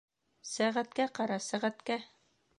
Сәғәткә 0.51 1.07
ҡара, 1.21 1.39
сәғәткә! 1.51 2.01